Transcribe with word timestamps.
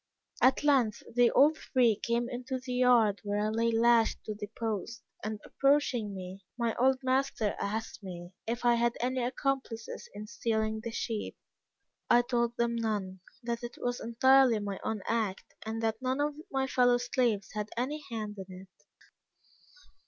At 0.41 0.63
length 0.63 1.03
they 1.15 1.29
all 1.29 1.53
three 1.53 1.95
came 1.95 2.27
into 2.27 2.59
the 2.59 2.73
yard 2.73 3.19
where 3.23 3.37
I 3.37 3.49
lay 3.49 3.71
lashed 3.71 4.23
to 4.23 4.33
the 4.33 4.47
post, 4.57 5.03
and 5.23 5.39
approaching 5.45 6.15
me, 6.15 6.43
my 6.57 6.73
old 6.79 6.97
master 7.03 7.55
asked 7.59 8.01
me 8.01 8.31
if 8.47 8.65
I 8.65 8.73
had 8.73 8.97
any 8.99 9.21
accomplices 9.23 10.09
in 10.15 10.25
stealing 10.25 10.79
the 10.83 10.89
sheep. 10.89 11.37
I 12.09 12.23
told 12.23 12.57
them 12.57 12.73
none 12.77 13.19
that 13.43 13.61
it 13.63 13.77
was 13.79 13.99
entirely 13.99 14.57
my 14.57 14.79
own 14.83 15.03
act 15.05 15.53
and 15.67 15.83
that 15.83 16.01
none 16.01 16.19
of 16.19 16.33
my 16.51 16.65
fellow 16.65 16.97
slaves 16.97 17.51
had 17.53 17.69
any 17.77 18.03
hand 18.09 18.39
in 18.39 18.63
it. 18.79 18.85